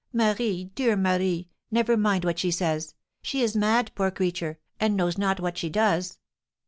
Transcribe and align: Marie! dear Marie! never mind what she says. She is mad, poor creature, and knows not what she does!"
Marie! 0.11 0.71
dear 0.73 0.95
Marie! 0.95 1.47
never 1.69 1.95
mind 1.95 2.25
what 2.25 2.39
she 2.39 2.49
says. 2.49 2.95
She 3.21 3.43
is 3.43 3.55
mad, 3.55 3.91
poor 3.93 4.09
creature, 4.09 4.57
and 4.79 4.97
knows 4.97 5.15
not 5.15 5.39
what 5.39 5.59
she 5.59 5.69
does!" 5.69 6.17